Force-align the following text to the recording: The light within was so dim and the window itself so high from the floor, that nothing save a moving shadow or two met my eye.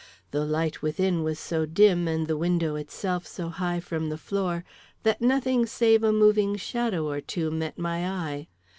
The 0.31 0.43
light 0.43 0.81
within 0.81 1.21
was 1.21 1.37
so 1.37 1.67
dim 1.67 2.07
and 2.07 2.25
the 2.25 2.35
window 2.35 2.75
itself 2.75 3.27
so 3.27 3.49
high 3.49 3.79
from 3.79 4.09
the 4.09 4.17
floor, 4.17 4.63
that 5.03 5.21
nothing 5.21 5.67
save 5.67 6.03
a 6.03 6.11
moving 6.11 6.55
shadow 6.55 7.07
or 7.07 7.21
two 7.21 7.51
met 7.51 7.77
my 7.77 8.09
eye. 8.09 8.47